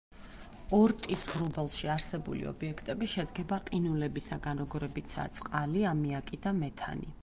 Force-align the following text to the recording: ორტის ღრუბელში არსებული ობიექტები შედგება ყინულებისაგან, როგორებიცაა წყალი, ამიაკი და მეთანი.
ორტის 0.77 1.25
ღრუბელში 1.33 1.91
არსებული 1.97 2.41
ობიექტები 2.53 3.11
შედგება 3.13 3.61
ყინულებისაგან, 3.71 4.67
როგორებიცაა 4.67 5.35
წყალი, 5.41 5.89
ამიაკი 5.97 6.47
და 6.47 6.61
მეთანი. 6.63 7.17